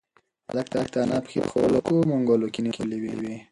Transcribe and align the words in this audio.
هلک 0.49 0.67
د 0.93 0.95
انا 1.03 1.17
پښې 1.23 1.39
په 1.43 1.49
خپلو 1.51 1.65
وړوکو 1.69 1.93
منگولو 2.09 2.47
کې 2.53 2.59
نیولې 2.65 2.97
وې. 3.21 3.35